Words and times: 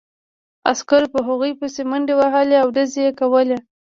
عسکرو 0.71 1.07
په 1.13 1.19
هغوی 1.27 1.51
پسې 1.59 1.81
منډې 1.89 2.13
وهلې 2.17 2.55
او 2.63 2.67
ډزې 2.75 3.01
یې 3.05 3.11
کولې 3.19 3.57